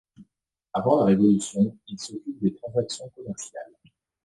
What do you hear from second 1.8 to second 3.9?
il s'occupe de transactions commerciales.